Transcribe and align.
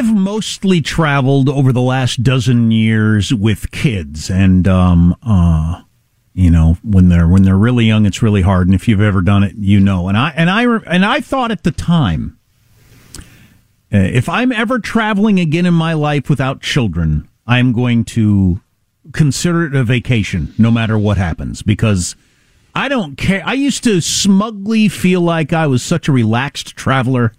I've 0.00 0.16
mostly 0.16 0.80
traveled 0.80 1.50
over 1.50 1.74
the 1.74 1.82
last 1.82 2.22
dozen 2.22 2.70
years 2.70 3.34
with 3.34 3.70
kids, 3.70 4.30
and 4.30 4.66
um, 4.66 5.14
uh, 5.22 5.82
you 6.32 6.50
know, 6.50 6.78
when 6.82 7.10
they're 7.10 7.28
when 7.28 7.42
they're 7.42 7.54
really 7.54 7.84
young, 7.84 8.06
it's 8.06 8.22
really 8.22 8.40
hard. 8.40 8.66
And 8.66 8.74
if 8.74 8.88
you've 8.88 9.02
ever 9.02 9.20
done 9.20 9.42
it, 9.42 9.56
you 9.56 9.78
know. 9.78 10.08
And 10.08 10.16
I 10.16 10.30
and 10.34 10.48
I 10.48 10.62
and 10.62 11.04
I 11.04 11.20
thought 11.20 11.50
at 11.50 11.64
the 11.64 11.70
time, 11.70 12.38
uh, 13.92 13.98
if 13.98 14.26
I'm 14.26 14.52
ever 14.52 14.78
traveling 14.78 15.38
again 15.38 15.66
in 15.66 15.74
my 15.74 15.92
life 15.92 16.30
without 16.30 16.62
children, 16.62 17.28
I'm 17.46 17.74
going 17.74 18.06
to 18.06 18.62
consider 19.12 19.66
it 19.66 19.74
a 19.74 19.84
vacation, 19.84 20.54
no 20.56 20.70
matter 20.70 20.96
what 20.96 21.18
happens, 21.18 21.60
because 21.60 22.16
I 22.74 22.88
don't 22.88 23.16
care. 23.16 23.42
I 23.44 23.52
used 23.52 23.84
to 23.84 24.00
smugly 24.00 24.88
feel 24.88 25.20
like 25.20 25.52
I 25.52 25.66
was 25.66 25.82
such 25.82 26.08
a 26.08 26.12
relaxed 26.12 26.74
traveler. 26.74 27.34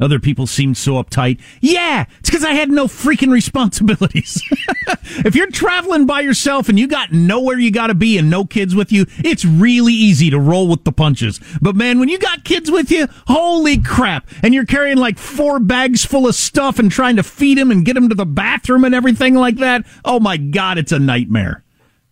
Other 0.00 0.18
people 0.18 0.46
seemed 0.46 0.76
so 0.76 0.92
uptight. 0.94 1.40
Yeah, 1.60 2.06
it's 2.20 2.30
because 2.30 2.44
I 2.44 2.52
had 2.52 2.70
no 2.70 2.86
freaking 2.86 3.30
responsibilities. 3.30 4.42
if 5.24 5.34
you're 5.34 5.50
traveling 5.50 6.06
by 6.06 6.20
yourself 6.20 6.68
and 6.68 6.78
you 6.78 6.88
got 6.88 7.12
nowhere 7.12 7.58
you 7.58 7.70
got 7.70 7.88
to 7.88 7.94
be 7.94 8.16
and 8.16 8.30
no 8.30 8.44
kids 8.44 8.74
with 8.74 8.90
you, 8.90 9.06
it's 9.18 9.44
really 9.44 9.92
easy 9.92 10.30
to 10.30 10.38
roll 10.38 10.68
with 10.68 10.84
the 10.84 10.92
punches. 10.92 11.40
But 11.60 11.76
man, 11.76 11.98
when 11.98 12.08
you 12.08 12.18
got 12.18 12.44
kids 12.44 12.70
with 12.70 12.90
you, 12.90 13.08
holy 13.26 13.78
crap. 13.78 14.28
And 14.42 14.54
you're 14.54 14.66
carrying 14.66 14.96
like 14.96 15.18
four 15.18 15.60
bags 15.60 16.04
full 16.04 16.26
of 16.26 16.34
stuff 16.34 16.78
and 16.78 16.90
trying 16.90 17.16
to 17.16 17.22
feed 17.22 17.58
them 17.58 17.70
and 17.70 17.84
get 17.84 17.94
them 17.94 18.08
to 18.08 18.14
the 18.14 18.26
bathroom 18.26 18.84
and 18.84 18.94
everything 18.94 19.34
like 19.34 19.56
that. 19.56 19.84
Oh 20.04 20.20
my 20.20 20.36
God, 20.38 20.78
it's 20.78 20.92
a 20.92 20.98
nightmare. 20.98 21.62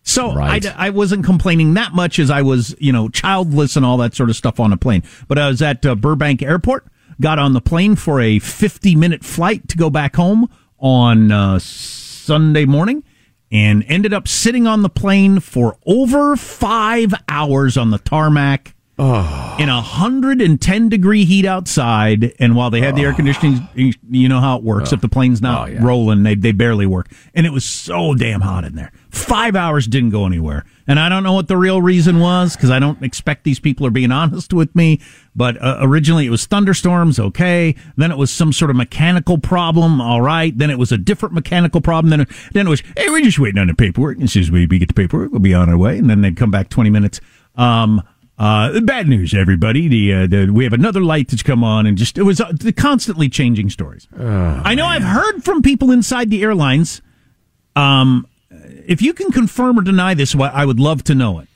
So 0.03 0.35
right. 0.35 0.65
I, 0.65 0.87
I 0.87 0.91
wasn't 0.91 1.25
complaining 1.25 1.75
that 1.75 1.93
much 1.93 2.19
as 2.19 2.31
I 2.31 2.41
was, 2.41 2.75
you 2.79 2.93
know, 2.93 3.09
childless 3.11 3.77
and 3.77 3.85
all 3.85 3.99
that 3.99 4.15
sort 4.15 4.31
of 4.31 4.37
stuff 4.37 4.59
on 4.59 4.73
a 4.73 4.77
plane. 4.77 5.03
But 5.27 5.39
I 5.39 5.49
was 5.49 5.61
at 5.61 5.85
uh, 5.85 5.95
Burbank 5.95 6.43
Airport 6.43 6.87
got 7.21 7.39
on 7.39 7.53
the 7.53 7.61
plane 7.61 7.97
for 7.97 8.21
a 8.21 8.39
50 8.39 8.97
minute 8.97 9.25
flight 9.25 9.69
to 9.69 9.77
go 9.77 9.91
back 9.91 10.17
home 10.17 10.49
on 10.79 11.33
uh, 11.33 11.59
Sunday 11.59 12.65
morning 12.65 13.03
and 13.51 13.85
ended 13.89 14.13
up 14.13 14.29
sitting 14.29 14.67
on 14.67 14.83
the 14.83 14.89
plane 14.89 15.41
for 15.41 15.79
over 15.87 16.37
five 16.37 17.15
hours 17.29 17.77
on 17.77 17.91
the 17.91 17.99
tarmac 17.99 18.75
oh. 18.99 19.57
in 19.59 19.69
110 19.69 20.89
degree 20.89 21.25
heat 21.25 21.45
outside. 21.45 22.35
And 22.39 22.57
while 22.57 22.71
they 22.71 22.81
had 22.81 22.97
the 22.97 23.03
air 23.03 23.15
conditioning, 23.15 23.69
you 23.75 24.29
know 24.29 24.41
how 24.41 24.57
it 24.59 24.63
works. 24.63 24.93
Oh. 24.93 24.97
If 24.97 25.01
the 25.01 25.09
plane's 25.09 25.41
not 25.41 25.69
oh, 25.69 25.73
yeah. 25.73 25.85
rolling, 25.85 26.23
they, 26.23 26.35
they 26.35 26.53
barely 26.53 26.87
work. 26.87 27.11
And 27.35 27.47
it 27.47 27.51
was 27.51 27.65
so 27.65 28.15
damn 28.15 28.41
hot 28.41 28.65
in 28.65 28.75
there. 28.75 28.93
Five 29.11 29.57
hours 29.57 29.87
didn't 29.87 30.11
go 30.11 30.27
anywhere. 30.27 30.65
And 30.87 30.99
I 30.99 31.09
don't 31.09 31.23
know 31.23 31.35
what 31.35 31.49
the 31.49 31.57
real 31.57 31.83
reason 31.83 32.19
was 32.19 32.57
because 32.57 32.71
I 32.71 32.79
don't 32.79 33.03
expect 33.03 33.45
these 33.45 33.61
people 33.61 33.87
are 33.87 33.91
being 33.91 34.13
honest 34.13 34.53
with 34.53 34.75
me. 34.75 35.01
But 35.37 35.63
uh, 35.63 35.79
originally 35.81 36.27
it 36.27 36.31
was 36.31 36.47
thunderstorms, 36.47 37.19
okay. 37.19 37.75
Then 37.97 38.11
it 38.11 38.19
was 38.19 38.31
some 38.31 38.53
sort 38.53 38.71
of 38.71 38.77
mechanical 38.77 39.39
problem, 39.39 40.01
all 40.01 40.21
right. 40.21 40.57
Then 40.57 40.71
it 40.71 40.79
was 40.79 40.91
a 40.91 40.99
different 40.99 41.35
mechanical 41.35 41.81
problem. 41.81 42.11
Then 42.11 42.27
then 42.53 42.67
it 42.67 42.71
was, 42.71 42.83
hey, 42.97 43.09
we're 43.09 43.23
just 43.23 43.39
waiting 43.39 43.59
on 43.59 43.69
the 43.69 43.75
paperwork. 43.75 44.21
As 44.21 44.33
soon 44.33 44.43
as 44.43 44.51
we 44.51 44.67
get 44.67 44.89
the 44.89 44.95
paperwork, 44.95 45.31
we'll 45.31 45.41
be 45.41 45.55
on 45.55 45.69
our 45.69 45.79
way. 45.79 45.99
And 45.99 46.11
then 46.11 46.23
they'd 46.23 46.37
come 46.37 46.51
back 46.51 46.71
20 46.71 46.91
minutes. 46.91 47.21
Um, 47.57 48.03
uh, 48.39 48.81
bad 48.81 49.09
news, 49.09 49.35
everybody. 49.35 49.89
The, 49.89 50.15
uh, 50.15 50.27
the, 50.27 50.51
we 50.53 50.65
have 50.65 50.73
another 50.73 51.01
light 51.01 51.29
that's 51.29 51.43
come 51.43 51.65
on, 51.65 51.87
and 51.87 51.99
just 51.99 52.19
it 52.19 52.23
was 52.23 52.41
uh, 52.41 52.53
the 52.53 52.73
constantly 52.73 53.29
changing 53.29 53.71
stories. 53.71 54.07
Oh, 54.19 54.63
I 54.65 54.75
know 54.75 54.87
man. 54.87 55.03
I've 55.03 55.09
heard 55.09 55.45
from 55.45 55.63
people 55.63 55.91
inside 55.91 56.31
the 56.31 56.43
airlines. 56.43 57.03
Um, 57.75 58.27
if 58.51 59.03
you 59.03 59.13
can 59.13 59.31
confirm 59.33 59.79
or 59.79 59.83
deny 59.83 60.15
this, 60.15 60.35
I 60.35 60.65
would 60.65 60.81
love 60.81 61.05
to 61.05 61.15
know 61.15 61.41
it. 61.41 61.49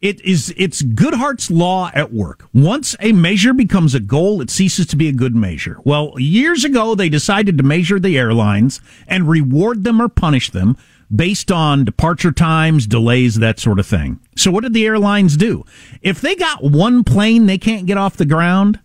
It 0.00 0.24
is 0.24 0.54
it's 0.56 0.80
Goodhart's 0.80 1.50
law 1.50 1.90
at 1.92 2.10
work. 2.10 2.48
Once 2.54 2.96
a 3.00 3.12
measure 3.12 3.52
becomes 3.52 3.94
a 3.94 4.00
goal, 4.00 4.40
it 4.40 4.48
ceases 4.48 4.86
to 4.86 4.96
be 4.96 5.08
a 5.08 5.12
good 5.12 5.34
measure. 5.36 5.78
Well, 5.84 6.14
years 6.18 6.64
ago 6.64 6.94
they 6.94 7.10
decided 7.10 7.58
to 7.58 7.64
measure 7.64 8.00
the 8.00 8.16
airlines 8.16 8.80
and 9.06 9.28
reward 9.28 9.84
them 9.84 10.00
or 10.00 10.08
punish 10.08 10.50
them 10.50 10.78
based 11.14 11.50
on 11.50 11.84
departure 11.84 12.32
times, 12.32 12.86
delays, 12.86 13.36
that 13.36 13.58
sort 13.58 13.78
of 13.78 13.86
thing. 13.86 14.20
So 14.36 14.50
what 14.50 14.62
did 14.62 14.72
the 14.72 14.86
airlines 14.86 15.36
do? 15.36 15.64
If 16.02 16.20
they 16.20 16.36
got 16.36 16.62
one 16.62 17.04
plane 17.04 17.46
they 17.46 17.58
can't 17.58 17.86
get 17.86 17.98
off 17.98 18.16
the 18.16 18.24
ground, 18.24 18.80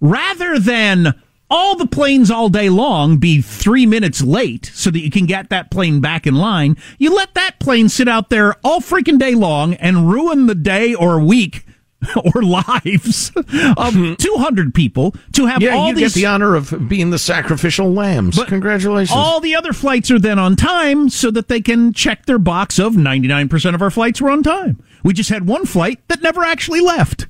rather 0.00 0.58
than 0.58 1.14
all 1.50 1.76
the 1.76 1.86
planes 1.86 2.30
all 2.30 2.48
day 2.48 2.68
long 2.68 3.16
be 3.16 3.40
three 3.40 3.86
minutes 3.86 4.22
late 4.22 4.70
so 4.74 4.90
that 4.90 5.00
you 5.00 5.10
can 5.10 5.26
get 5.26 5.48
that 5.50 5.70
plane 5.70 6.00
back 6.00 6.26
in 6.26 6.34
line. 6.34 6.76
You 6.98 7.14
let 7.14 7.34
that 7.34 7.58
plane 7.58 7.88
sit 7.88 8.08
out 8.08 8.28
there 8.28 8.56
all 8.62 8.80
freaking 8.80 9.18
day 9.18 9.34
long 9.34 9.74
and 9.74 10.10
ruin 10.10 10.46
the 10.46 10.54
day 10.54 10.94
or 10.94 11.20
week 11.20 11.64
or 12.34 12.42
lives 12.42 13.32
of 13.34 13.46
hmm. 13.94 14.14
200 14.14 14.74
people 14.74 15.14
to 15.32 15.46
have 15.46 15.60
yeah, 15.60 15.74
all 15.74 15.88
you 15.88 15.94
these... 15.94 16.14
get 16.14 16.20
the 16.20 16.26
honor 16.26 16.54
of 16.54 16.88
being 16.88 17.10
the 17.10 17.18
sacrificial 17.18 17.92
lambs. 17.92 18.36
But 18.36 18.48
Congratulations. 18.48 19.16
All 19.16 19.40
the 19.40 19.56
other 19.56 19.72
flights 19.72 20.10
are 20.10 20.18
then 20.18 20.38
on 20.38 20.54
time 20.56 21.08
so 21.08 21.30
that 21.32 21.48
they 21.48 21.60
can 21.60 21.92
check 21.92 22.26
their 22.26 22.38
box 22.38 22.78
of 22.78 22.94
99% 22.94 23.74
of 23.74 23.82
our 23.82 23.90
flights 23.90 24.20
were 24.20 24.30
on 24.30 24.42
time. 24.42 24.82
We 25.02 25.12
just 25.12 25.30
had 25.30 25.46
one 25.46 25.66
flight 25.66 26.00
that 26.08 26.22
never 26.22 26.44
actually 26.44 26.80
left. 26.80 27.26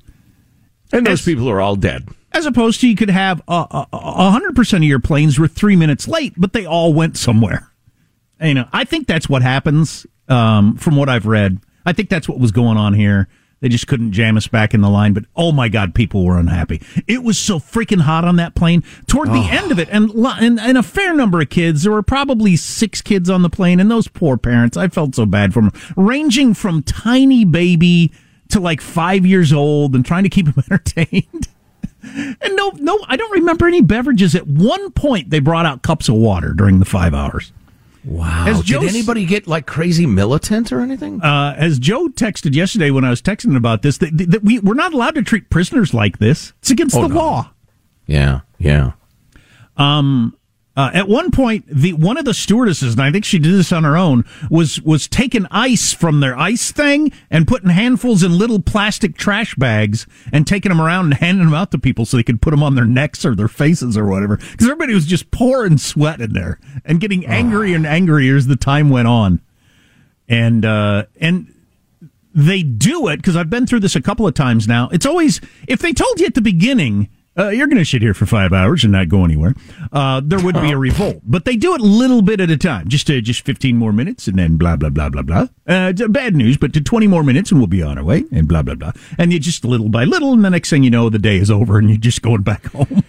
And 0.92 1.06
those 1.06 1.20
As... 1.20 1.24
people 1.24 1.48
are 1.48 1.60
all 1.60 1.76
dead 1.76 2.08
as 2.32 2.46
opposed 2.46 2.80
to 2.80 2.88
you 2.88 2.94
could 2.94 3.10
have 3.10 3.42
a 3.48 4.30
hundred 4.30 4.54
percent 4.54 4.84
of 4.84 4.88
your 4.88 5.00
planes 5.00 5.38
were 5.38 5.48
three 5.48 5.76
minutes 5.76 6.06
late, 6.06 6.34
but 6.36 6.52
they 6.52 6.66
all 6.66 6.92
went 6.92 7.16
somewhere. 7.16 7.70
You 8.40 8.54
know, 8.54 8.68
I 8.72 8.84
think 8.84 9.06
that's 9.06 9.28
what 9.28 9.42
happens. 9.42 10.06
Um, 10.28 10.76
from 10.76 10.96
what 10.96 11.08
I've 11.08 11.24
read, 11.24 11.58
I 11.86 11.94
think 11.94 12.10
that's 12.10 12.28
what 12.28 12.38
was 12.38 12.52
going 12.52 12.76
on 12.76 12.92
here. 12.92 13.28
They 13.60 13.68
just 13.68 13.88
couldn't 13.88 14.12
jam 14.12 14.36
us 14.36 14.46
back 14.46 14.72
in 14.72 14.80
the 14.80 14.88
line, 14.88 15.14
but 15.14 15.24
oh 15.34 15.50
my 15.50 15.68
God, 15.68 15.94
people 15.94 16.24
were 16.24 16.38
unhappy. 16.38 16.80
It 17.06 17.24
was 17.24 17.38
so 17.38 17.58
freaking 17.58 18.02
hot 18.02 18.24
on 18.24 18.36
that 18.36 18.54
plane. 18.54 18.84
Toward 19.06 19.28
the 19.28 19.38
oh. 19.38 19.48
end 19.50 19.72
of 19.72 19.78
it, 19.78 19.88
and, 19.90 20.10
and 20.12 20.60
and 20.60 20.78
a 20.78 20.82
fair 20.82 21.12
number 21.14 21.40
of 21.40 21.50
kids. 21.50 21.82
There 21.82 21.92
were 21.92 22.02
probably 22.02 22.56
six 22.56 23.02
kids 23.02 23.28
on 23.28 23.42
the 23.42 23.50
plane, 23.50 23.80
and 23.80 23.90
those 23.90 24.06
poor 24.06 24.36
parents. 24.36 24.76
I 24.76 24.88
felt 24.88 25.14
so 25.14 25.26
bad 25.26 25.52
for 25.52 25.62
them, 25.62 25.72
ranging 25.96 26.54
from 26.54 26.82
tiny 26.82 27.44
baby 27.44 28.12
to 28.50 28.60
like 28.60 28.80
five 28.80 29.26
years 29.26 29.52
old, 29.52 29.94
and 29.94 30.04
trying 30.06 30.22
to 30.22 30.30
keep 30.30 30.46
them 30.46 30.64
entertained. 30.70 31.48
And 32.02 32.56
no, 32.56 32.70
no, 32.76 33.04
I 33.08 33.16
don't 33.16 33.32
remember 33.32 33.66
any 33.66 33.82
beverages. 33.82 34.36
At 34.36 34.46
one 34.46 34.92
point, 34.92 35.30
they 35.30 35.40
brought 35.40 35.66
out 35.66 35.82
cups 35.82 36.08
of 36.08 36.14
water 36.14 36.52
during 36.52 36.78
the 36.78 36.84
five 36.84 37.12
hours. 37.12 37.52
Wow. 38.04 38.46
As 38.46 38.62
Did 38.62 38.84
anybody 38.84 39.26
get 39.26 39.46
like 39.46 39.66
crazy 39.66 40.06
militant 40.06 40.72
or 40.72 40.80
anything? 40.80 41.20
Uh, 41.20 41.54
as 41.56 41.78
Joe 41.78 42.08
texted 42.08 42.54
yesterday 42.54 42.90
when 42.90 43.04
I 43.04 43.10
was 43.10 43.20
texting 43.20 43.56
about 43.56 43.82
this, 43.82 43.98
that, 43.98 44.16
that 44.30 44.44
we, 44.44 44.60
we're 44.60 44.74
not 44.74 44.94
allowed 44.94 45.16
to 45.16 45.22
treat 45.22 45.50
prisoners 45.50 45.92
like 45.92 46.18
this. 46.18 46.52
It's 46.60 46.70
against 46.70 46.96
oh, 46.96 47.02
the 47.02 47.08
no. 47.08 47.16
law. 47.16 47.50
Yeah, 48.06 48.40
yeah. 48.58 48.92
Um, 49.76 50.37
uh, 50.78 50.92
at 50.94 51.08
one 51.08 51.32
point, 51.32 51.64
the 51.66 51.92
one 51.92 52.16
of 52.16 52.24
the 52.24 52.32
stewardesses, 52.32 52.92
and 52.92 53.02
I 53.02 53.10
think 53.10 53.24
she 53.24 53.40
did 53.40 53.52
this 53.52 53.72
on 53.72 53.82
her 53.82 53.96
own, 53.96 54.24
was 54.48 54.80
was 54.82 55.08
taking 55.08 55.44
ice 55.50 55.92
from 55.92 56.20
their 56.20 56.38
ice 56.38 56.70
thing 56.70 57.10
and 57.32 57.48
putting 57.48 57.70
handfuls 57.70 58.22
in 58.22 58.38
little 58.38 58.62
plastic 58.62 59.16
trash 59.16 59.56
bags 59.56 60.06
and 60.32 60.46
taking 60.46 60.68
them 60.68 60.80
around 60.80 61.06
and 61.06 61.14
handing 61.14 61.46
them 61.46 61.54
out 61.54 61.72
to 61.72 61.78
people 61.80 62.04
so 62.04 62.16
they 62.16 62.22
could 62.22 62.40
put 62.40 62.52
them 62.52 62.62
on 62.62 62.76
their 62.76 62.84
necks 62.84 63.24
or 63.24 63.34
their 63.34 63.48
faces 63.48 63.98
or 63.98 64.06
whatever. 64.06 64.36
Because 64.36 64.68
everybody 64.68 64.94
was 64.94 65.04
just 65.04 65.32
pouring 65.32 65.78
sweat 65.78 66.20
in 66.20 66.32
there 66.32 66.60
and 66.84 67.00
getting 67.00 67.26
angrier 67.26 67.74
and 67.74 67.84
angrier 67.84 68.36
as 68.36 68.46
the 68.46 68.54
time 68.54 68.88
went 68.88 69.08
on. 69.08 69.40
And 70.28 70.64
uh, 70.64 71.06
and 71.20 71.52
they 72.32 72.62
do 72.62 73.08
it 73.08 73.16
because 73.16 73.34
I've 73.34 73.50
been 73.50 73.66
through 73.66 73.80
this 73.80 73.96
a 73.96 74.00
couple 74.00 74.28
of 74.28 74.34
times 74.34 74.68
now. 74.68 74.90
It's 74.92 75.06
always 75.06 75.40
if 75.66 75.80
they 75.80 75.92
told 75.92 76.20
you 76.20 76.26
at 76.26 76.34
the 76.34 76.40
beginning 76.40 77.08
uh, 77.38 77.48
you're 77.48 77.66
going 77.66 77.78
to 77.78 77.84
sit 77.84 78.02
here 78.02 78.14
for 78.14 78.26
five 78.26 78.52
hours 78.52 78.84
and 78.84 78.92
not 78.92 79.08
go 79.08 79.24
anywhere. 79.24 79.54
Uh, 79.92 80.20
there 80.24 80.40
would 80.40 80.54
be 80.56 80.72
a 80.72 80.76
revolt, 80.76 81.20
but 81.24 81.44
they 81.44 81.56
do 81.56 81.74
it 81.74 81.80
a 81.80 81.84
little 81.84 82.22
bit 82.22 82.40
at 82.40 82.50
a 82.50 82.56
time, 82.56 82.88
just 82.88 83.08
uh, 83.10 83.20
just 83.20 83.44
15 83.44 83.76
more 83.76 83.92
minutes, 83.92 84.26
and 84.26 84.38
then 84.38 84.56
blah 84.56 84.76
blah 84.76 84.90
blah 84.90 85.08
blah 85.08 85.22
blah. 85.22 85.46
Uh, 85.66 85.92
bad 86.08 86.34
news, 86.34 86.56
but 86.56 86.72
to 86.72 86.80
20 86.80 87.06
more 87.06 87.22
minutes, 87.22 87.50
and 87.50 87.60
we'll 87.60 87.66
be 87.66 87.82
on 87.82 87.98
our 87.98 88.04
way, 88.04 88.24
and 88.32 88.48
blah 88.48 88.62
blah 88.62 88.74
blah. 88.74 88.92
And 89.18 89.32
you 89.32 89.38
just 89.38 89.64
little 89.64 89.88
by 89.88 90.04
little, 90.04 90.32
and 90.32 90.44
the 90.44 90.50
next 90.50 90.70
thing 90.70 90.82
you 90.82 90.90
know, 90.90 91.08
the 91.10 91.18
day 91.18 91.36
is 91.36 91.50
over, 91.50 91.78
and 91.78 91.88
you're 91.88 91.98
just 91.98 92.22
going 92.22 92.42
back 92.42 92.64
home. 92.72 93.02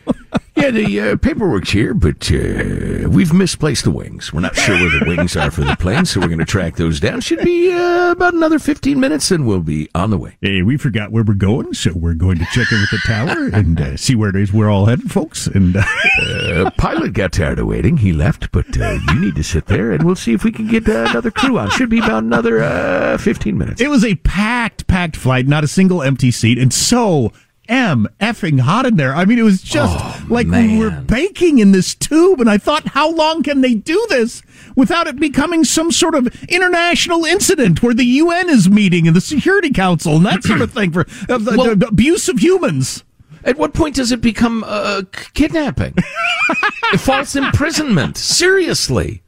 Yeah, 0.74 0.86
the 0.86 1.12
uh, 1.12 1.18
paperwork's 1.18 1.72
here, 1.72 1.94
but 1.94 2.32
uh, 2.32 3.10
we've 3.10 3.34
misplaced 3.34 3.84
the 3.84 3.92
wings. 3.92 4.32
We're 4.32 4.42
not 4.42 4.56
sure 4.56 4.76
where 4.76 5.00
the 5.00 5.06
wings 5.08 5.36
are 5.36 5.52
for 5.52 5.62
the 5.62 5.76
plane, 5.76 6.06
so 6.06 6.20
we're 6.20 6.28
going 6.28 6.40
to 6.40 6.46
track 6.46 6.76
those 6.76 7.00
down. 7.00 7.22
Should 7.22 7.42
be 7.44 7.72
uh, 7.72 8.12
about 8.12 8.34
another 8.34 8.60
15 8.60 9.00
minutes, 9.00 9.32
and 9.32 9.48
we'll 9.48 9.62
be 9.62 9.90
on 9.96 10.10
the 10.10 10.18
way. 10.18 10.38
Hey, 10.42 10.62
we 10.62 10.78
forgot 10.78 11.12
where 11.12 11.24
we're 11.24 11.34
going, 11.34 11.74
so 11.74 11.92
we're 11.94 12.14
going 12.14 12.38
to 12.40 12.46
check 12.52 12.72
in 12.72 12.80
with 12.80 12.92
the 12.92 13.02
tower 13.06 13.50
and 13.54 13.80
uh, 13.80 13.98
see 13.98 14.16
where 14.16 14.30
it 14.30 14.36
is 14.36 14.54
we're 14.54 14.70
all 14.70 14.86
headed, 14.86 15.12
folks. 15.12 15.48
And 15.48 15.78
uh, 15.78 15.84
uh, 16.22 16.70
pilot 16.78 17.14
got 17.14 17.34
tired 17.34 17.60
of 17.60 17.68
waiting. 17.68 17.98
He 17.98 18.14
left, 18.14 18.52
but 18.52 18.76
you 18.76 19.20
need 19.20 19.36
to 19.36 19.44
sit 19.44 19.66
there, 19.68 19.92
and 19.92 20.04
we'll 20.04 20.16
see 20.16 20.34
if 20.34 20.44
we 20.44 20.52
can 20.52 20.68
get 20.68 20.88
another 20.88 21.32
crew 21.32 21.58
on. 21.58 21.70
Should 21.72 21.90
be 21.90 22.00
about 22.00 22.24
another 22.24 23.18
15 23.18 23.58
minutes. 23.58 23.82
It 23.82 23.90
was 23.90 24.06
a 24.06 24.16
packed, 24.16 24.88
packed 24.88 25.16
flight, 25.16 25.48
not 25.48 25.64
a 25.64 25.68
single 25.68 26.04
empty 26.04 26.32
seat, 26.32 26.58
and 26.58 26.74
so 26.74 27.32
M 27.70 28.08
effing 28.20 28.60
hot 28.60 28.86
in 28.86 28.98
there. 28.98 29.16
I 29.16 29.26
mean, 29.26 29.40
it 29.40 29.44
was 29.44 29.62
just 29.62 29.96
oh, 29.98 30.26
like 30.30 30.48
man. 30.48 30.72
we 30.72 30.80
were 30.80 30.92
baking 30.92 31.60
in 31.60 31.72
this 31.72 31.96
tube, 31.96 32.42
and 32.42 32.50
I 32.50 32.58
thought, 32.58 32.88
how 32.90 33.12
long 33.12 33.44
can 33.44 33.62
they 33.62 33.76
do 33.76 34.06
this 34.10 34.42
without 34.76 35.08
it 35.08 35.20
becoming 35.20 35.64
some 35.64 35.92
sort 35.92 36.16
of 36.16 36.28
international 36.50 37.26
incident 37.26 37.82
where 37.84 37.94
the 37.94 38.06
UN 38.06 38.50
is 38.50 38.70
meeting 38.70 39.08
and 39.08 39.16
the 39.16 39.22
Security 39.22 39.72
Council 39.72 40.18
and 40.18 40.26
that 40.26 40.44
sort 40.44 40.62
of 40.62 40.74
thing 40.74 40.92
for 40.92 41.02
uh, 41.30 41.38
the, 41.38 41.56
well, 41.56 41.76
the 41.76 41.88
abuse 41.88 42.28
of 42.28 42.40
humans? 42.40 43.04
At 43.44 43.58
what 43.58 43.74
point 43.74 43.96
does 43.96 44.12
it 44.12 44.20
become 44.20 44.66
uh, 44.68 45.04
kidnapping? 45.34 45.96
False 46.98 47.36
imprisonment. 47.36 48.18
Seriously. 48.18 49.22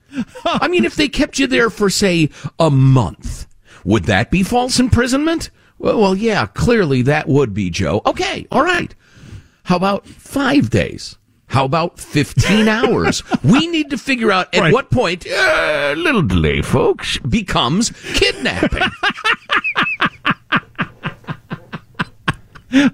I 0.43 0.67
mean, 0.67 0.83
if 0.83 0.95
they 0.95 1.07
kept 1.07 1.39
you 1.39 1.47
there 1.47 1.69
for, 1.69 1.89
say, 1.89 2.29
a 2.59 2.69
month, 2.69 3.47
would 3.85 4.05
that 4.05 4.29
be 4.29 4.43
false 4.43 4.79
imprisonment? 4.79 5.49
Well, 5.81 5.99
well, 5.99 6.15
yeah, 6.15 6.45
clearly 6.45 7.01
that 7.03 7.27
would 7.27 7.55
be, 7.55 7.71
Joe. 7.71 8.03
Okay, 8.05 8.45
all 8.51 8.63
right. 8.63 8.93
How 9.63 9.77
about 9.77 10.05
five 10.05 10.69
days? 10.69 11.17
How 11.47 11.65
about 11.65 11.99
15 11.99 12.67
hours? 12.67 13.23
we 13.43 13.65
need 13.65 13.89
to 13.89 13.97
figure 13.97 14.31
out 14.31 14.53
at 14.53 14.61
right. 14.61 14.73
what 14.73 14.91
point, 14.91 15.25
uh, 15.27 15.95
little 15.97 16.21
delay, 16.21 16.61
folks, 16.61 17.17
becomes 17.17 17.89
kidnapping. 18.13 18.83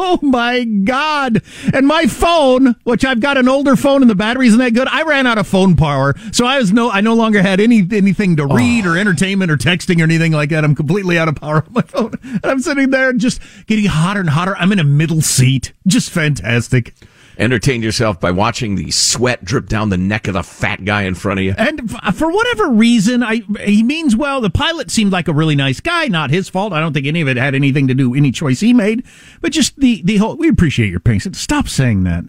Oh 0.00 0.18
my 0.22 0.64
God. 0.64 1.42
And 1.74 1.86
my 1.86 2.06
phone, 2.06 2.76
which 2.84 3.04
I've 3.04 3.20
got 3.20 3.36
an 3.36 3.48
older 3.48 3.76
phone 3.76 4.02
and 4.02 4.10
the 4.10 4.14
battery 4.14 4.46
isn't 4.46 4.58
that 4.58 4.74
good, 4.74 4.88
I 4.88 5.02
ran 5.02 5.26
out 5.26 5.38
of 5.38 5.46
phone 5.46 5.76
power. 5.76 6.14
So 6.32 6.46
I 6.46 6.58
was 6.58 6.72
no 6.72 6.90
I 6.90 7.00
no 7.00 7.14
longer 7.14 7.42
had 7.42 7.60
any 7.60 7.86
anything 7.90 8.36
to 8.36 8.46
read 8.46 8.86
oh. 8.86 8.92
or 8.92 8.98
entertainment 8.98 9.50
or 9.50 9.56
texting 9.56 10.00
or 10.00 10.04
anything 10.04 10.32
like 10.32 10.50
that. 10.50 10.64
I'm 10.64 10.74
completely 10.74 11.18
out 11.18 11.28
of 11.28 11.36
power 11.36 11.64
on 11.64 11.72
my 11.72 11.82
phone. 11.82 12.14
And 12.38 12.46
I'm 12.46 12.60
sitting 12.60 12.90
there 12.90 13.12
just 13.12 13.40
getting 13.66 13.86
hotter 13.86 14.20
and 14.20 14.30
hotter. 14.30 14.56
I'm 14.56 14.72
in 14.72 14.78
a 14.78 14.84
middle 14.84 15.20
seat. 15.20 15.72
Just 15.86 16.10
fantastic 16.10 16.94
entertain 17.38 17.82
yourself 17.82 18.20
by 18.20 18.30
watching 18.30 18.74
the 18.74 18.90
sweat 18.90 19.44
drip 19.44 19.66
down 19.66 19.88
the 19.88 19.96
neck 19.96 20.26
of 20.28 20.34
the 20.34 20.42
fat 20.42 20.84
guy 20.84 21.02
in 21.02 21.14
front 21.14 21.40
of 21.40 21.44
you. 21.44 21.54
And 21.56 21.94
uh, 22.02 22.12
for 22.12 22.30
whatever 22.30 22.68
reason, 22.70 23.22
I 23.22 23.42
he 23.64 23.82
means 23.82 24.16
well. 24.16 24.40
The 24.40 24.50
pilot 24.50 24.90
seemed 24.90 25.12
like 25.12 25.28
a 25.28 25.32
really 25.32 25.56
nice 25.56 25.80
guy. 25.80 26.08
Not 26.08 26.30
his 26.30 26.48
fault. 26.48 26.72
I 26.72 26.80
don't 26.80 26.92
think 26.92 27.06
any 27.06 27.20
of 27.20 27.28
it 27.28 27.36
had 27.36 27.54
anything 27.54 27.88
to 27.88 27.94
do 27.94 28.10
with 28.10 28.18
any 28.18 28.32
choice 28.32 28.60
he 28.60 28.74
made. 28.74 29.04
But 29.40 29.52
just 29.52 29.76
the 29.76 30.02
the 30.02 30.16
whole. 30.16 30.36
We 30.36 30.48
appreciate 30.48 30.90
your 30.90 31.00
patience. 31.00 31.38
Stop 31.38 31.68
saying 31.68 32.04
that. 32.04 32.24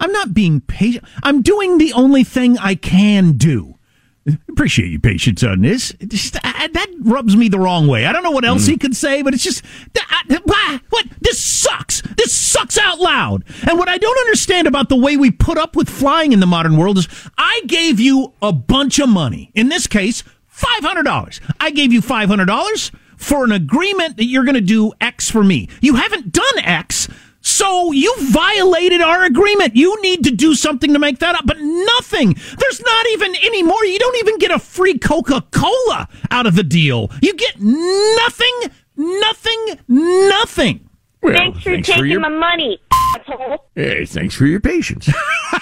I'm 0.00 0.12
not 0.12 0.34
being 0.34 0.60
patient. 0.60 1.04
I'm 1.22 1.42
doing 1.42 1.78
the 1.78 1.92
only 1.92 2.24
thing 2.24 2.58
I 2.58 2.74
can 2.74 3.32
do. 3.32 3.73
Appreciate 4.48 4.90
your 4.90 5.00
patience 5.00 5.42
on 5.42 5.60
this. 5.60 5.92
Just, 6.06 6.36
uh, 6.36 6.68
that 6.72 6.86
rubs 7.00 7.36
me 7.36 7.48
the 7.48 7.58
wrong 7.58 7.86
way. 7.86 8.06
I 8.06 8.12
don't 8.12 8.22
know 8.22 8.30
what 8.30 8.44
else 8.44 8.64
mm. 8.64 8.68
he 8.68 8.76
could 8.78 8.96
say, 8.96 9.20
but 9.20 9.34
it's 9.34 9.42
just 9.42 9.62
uh, 9.94 10.78
what 10.88 11.06
this 11.20 11.42
sucks. 11.42 12.00
This 12.16 12.34
sucks 12.34 12.78
out 12.78 12.98
loud. 13.00 13.44
And 13.68 13.78
what 13.78 13.88
I 13.88 13.98
don't 13.98 14.18
understand 14.20 14.66
about 14.66 14.88
the 14.88 14.96
way 14.96 15.16
we 15.16 15.30
put 15.30 15.58
up 15.58 15.76
with 15.76 15.88
flying 15.88 16.32
in 16.32 16.40
the 16.40 16.46
modern 16.46 16.76
world 16.76 16.98
is 16.98 17.08
I 17.36 17.62
gave 17.66 18.00
you 18.00 18.32
a 18.40 18.52
bunch 18.52 18.98
of 18.98 19.08
money. 19.08 19.50
In 19.54 19.68
this 19.68 19.86
case, 19.86 20.22
five 20.46 20.82
hundred 20.82 21.04
dollars. 21.04 21.40
I 21.60 21.70
gave 21.70 21.92
you 21.92 22.00
five 22.00 22.28
hundred 22.28 22.46
dollars 22.46 22.90
for 23.16 23.44
an 23.44 23.52
agreement 23.52 24.16
that 24.16 24.24
you're 24.24 24.44
going 24.44 24.54
to 24.54 24.60
do 24.60 24.92
X 25.00 25.30
for 25.30 25.44
me. 25.44 25.68
You 25.80 25.96
haven't 25.96 26.32
done 26.32 26.58
X. 26.58 27.08
So 27.54 27.92
you 27.92 28.12
violated 28.18 29.00
our 29.00 29.22
agreement. 29.22 29.76
You 29.76 30.02
need 30.02 30.24
to 30.24 30.32
do 30.32 30.56
something 30.56 30.92
to 30.92 30.98
make 30.98 31.20
that 31.20 31.36
up, 31.36 31.46
but 31.46 31.60
nothing. 31.60 32.34
There's 32.58 32.80
not 32.80 33.06
even 33.10 33.32
any 33.44 33.62
more. 33.62 33.84
You 33.84 33.96
don't 33.96 34.16
even 34.16 34.38
get 34.38 34.50
a 34.50 34.58
free 34.58 34.98
Coca 34.98 35.40
Cola 35.52 36.08
out 36.32 36.46
of 36.46 36.56
the 36.56 36.64
deal. 36.64 37.12
You 37.22 37.32
get 37.32 37.60
nothing, 37.60 38.72
nothing, 38.96 39.78
nothing. 39.86 40.90
Well, 41.22 41.34
thanks 41.34 41.58
for 41.58 41.70
thanks 41.70 41.86
taking 41.86 42.02
for 42.02 42.06
your... 42.06 42.18
my 42.18 42.28
money. 42.28 42.80
Hey, 43.76 44.04
thanks 44.04 44.34
for 44.34 44.46
your 44.46 44.58
patience. 44.58 45.08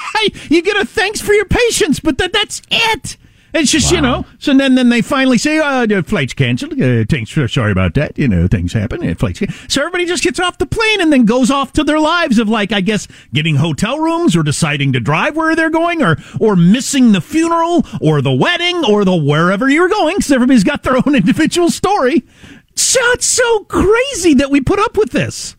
you 0.49 0.63
get 0.63 0.79
a 0.79 0.87
thanks 0.87 1.21
for 1.21 1.35
your 1.35 1.45
patience, 1.45 2.01
but 2.01 2.17
that, 2.17 2.33
that's 2.33 2.63
it. 2.71 3.19
It's 3.55 3.71
just, 3.71 3.93
wow. 3.93 3.97
you 3.97 4.03
know, 4.03 4.27
so 4.39 4.57
then, 4.57 4.75
then 4.77 4.89
they 4.89 5.03
finally 5.03 5.37
say, 5.37 5.59
uh, 5.59 5.85
the 5.85 6.03
flight's 6.03 6.33
canceled. 6.33 6.81
Uh, 6.81 7.05
thanks 7.09 7.31
for, 7.31 7.47
sorry 7.49 7.71
about 7.71 7.95
that. 7.95 8.19
You 8.19 8.27
know, 8.27 8.47
things 8.49 8.73
happen. 8.73 9.07
Uh, 9.07 9.15
flight's 9.15 9.41
canceled. 9.41 9.71
So 9.71 9.83
everybody 9.83 10.07
just 10.07 10.25
gets 10.25 10.41
off 10.41 10.57
the 10.59 10.67
plane 10.67 11.01
and 11.03 11.13
then 11.13 11.27
goes 11.27 11.51
off 11.51 11.73
to 11.75 11.85
their 11.85 11.99
lives 11.99 12.39
of 12.39 12.49
like, 12.49 12.73
I 12.73 12.81
guess, 12.81 13.07
getting 13.35 13.57
hotel 13.57 13.99
rooms 13.99 14.35
or 14.37 14.43
deciding 14.43 14.95
to 14.95 15.01
drive 15.01 15.37
where 15.37 15.55
they're 15.55 15.71
going 15.71 16.03
or, 16.03 16.17
or 16.41 16.57
missing 16.57 17.13
the 17.13 17.21
funeral 17.21 17.85
or 18.01 18.23
the 18.23 18.33
wedding 18.33 18.85
or 18.85 19.05
the 19.05 19.17
wherever 19.17 19.69
you're 19.69 19.89
going 19.89 20.17
because 20.17 20.33
everybody's 20.33 20.65
got 20.65 20.83
their 20.83 20.97
own 21.07 21.15
individual 21.15 21.71
story. 21.71 22.25
So 22.75 23.01
it's 23.13 23.27
so 23.27 23.65
crazy 23.65 24.35
that 24.35 24.51
we 24.51 24.63
put 24.63 24.79
up 24.79 24.97
with 24.97 25.11
this. 25.11 25.57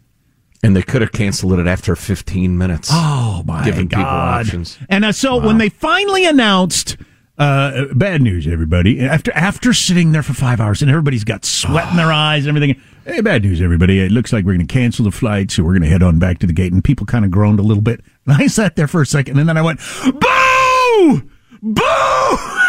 And 0.63 0.75
they 0.75 0.81
could 0.81 1.01
have 1.01 1.11
canceled 1.11 1.59
it 1.59 1.67
after 1.67 1.95
15 1.95 2.57
minutes. 2.57 2.89
Oh 2.91 3.43
my 3.45 3.59
god. 3.59 3.65
giving 3.65 3.87
God. 3.87 3.97
people 3.97 4.11
options. 4.11 4.79
And 4.89 5.05
uh, 5.05 5.11
so 5.11 5.35
wow. 5.35 5.47
when 5.47 5.57
they 5.57 5.69
finally 5.69 6.25
announced 6.25 6.97
uh, 7.37 7.85
bad 7.93 8.21
news, 8.21 8.47
everybody. 8.47 8.99
After 8.99 9.31
after 9.33 9.73
sitting 9.73 10.11
there 10.11 10.23
for 10.23 10.33
five 10.33 10.59
hours 10.59 10.81
and 10.81 10.91
everybody's 10.91 11.23
got 11.23 11.45
sweat 11.45 11.89
in 11.89 11.97
their 11.97 12.11
eyes 12.11 12.45
and 12.45 12.55
everything. 12.55 12.81
Hey, 13.05 13.21
bad 13.21 13.43
news, 13.43 13.61
everybody. 13.61 13.99
It 13.99 14.11
looks 14.11 14.31
like 14.31 14.45
we're 14.45 14.53
going 14.55 14.67
to 14.67 14.73
cancel 14.73 15.03
the 15.03 15.11
flight, 15.11 15.51
so 15.51 15.63
we're 15.63 15.73
going 15.73 15.81
to 15.81 15.89
head 15.89 16.03
on 16.03 16.19
back 16.19 16.39
to 16.39 16.47
the 16.47 16.53
gate. 16.53 16.71
And 16.71 16.83
people 16.83 17.05
kind 17.05 17.25
of 17.25 17.31
groaned 17.31 17.59
a 17.59 17.63
little 17.63 17.83
bit. 17.83 18.01
And 18.25 18.35
I 18.41 18.47
sat 18.47 18.75
there 18.75 18.87
for 18.87 19.01
a 19.01 19.05
second, 19.05 19.39
and 19.39 19.49
then 19.49 19.57
I 19.57 19.61
went, 19.61 19.79
"Boo! 20.03 21.29
Boo!" 21.61 22.59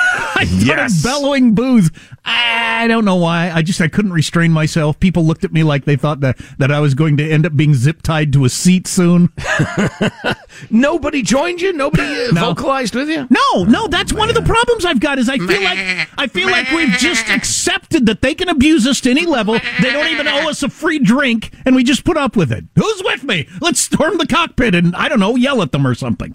I 0.45 0.59
started 0.59 0.67
yes. 0.67 1.03
bellowing 1.03 1.55
boos. 1.55 1.91
I 2.25 2.87
don't 2.87 3.05
know 3.05 3.17
why. 3.17 3.51
I 3.51 3.63
just 3.63 3.81
I 3.81 3.89
couldn't 3.89 4.13
restrain 4.13 4.53
myself. 4.53 5.01
People 5.01 5.25
looked 5.25 5.45
at 5.45 5.53
me 5.53 5.63
like 5.63 5.85
they 5.85 5.97
thought 5.97 6.21
that 6.21 6.39
that 6.59 6.71
I 6.71 6.81
was 6.81 6.95
going 6.95 7.17
to 7.17 7.31
end 7.31 7.47
up 7.47 7.57
being 7.57 7.75
zip 7.75 8.03
tied 8.03 8.33
to 8.35 8.45
a 8.45 8.51
seat 8.51 8.87
soon. 8.87 9.31
Nobody 10.71 11.23
joined 11.23 11.61
you. 11.61 11.73
Nobody 11.73 12.03
uh, 12.03 12.33
no. 12.33 12.41
vocalized 12.49 12.95
with 12.95 13.09
you. 13.09 13.27
No, 13.31 13.65
no. 13.65 13.89
That's 13.89 14.13
one 14.13 14.29
of 14.29 14.35
the 14.35 14.43
problems 14.43 14.85
I've 14.85 15.01
got. 15.01 15.19
Is 15.19 15.29
I 15.29 15.39
feel 15.39 15.63
like 15.63 16.09
I 16.19 16.27
feel 16.27 16.51
like 16.51 16.71
we've 16.71 16.93
just 16.99 17.29
accepted 17.29 18.07
that 18.07 18.21
they 18.21 18.35
can 18.35 18.49
abuse 18.49 18.87
us 18.87 19.01
to 19.03 19.11
any 19.11 19.25
level. 19.25 19.59
They 19.81 19.93
don't 19.93 20.09
even 20.09 20.29
owe 20.29 20.49
us 20.51 20.63
a 20.63 20.69
free 20.69 20.99
drink, 20.99 21.53
and 21.65 21.75
we 21.75 21.85
just 21.85 22.05
put 22.05 22.17
up 22.17 22.37
with 22.37 22.53
it. 22.53 22.65
Who's 22.77 23.03
with 23.05 23.25
me? 23.25 23.49
Let's 23.61 23.81
storm 23.81 24.19
the 24.19 24.27
cockpit 24.27 24.75
and 24.75 24.95
I 24.95 25.09
don't 25.09 25.21
know, 25.21 25.37
yell 25.37 25.63
at 25.63 25.73
them 25.73 25.87
or 25.87 25.95
something. 25.95 26.35